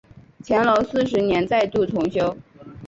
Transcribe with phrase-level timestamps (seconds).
[0.47, 2.35] 乾隆四十年再度重修。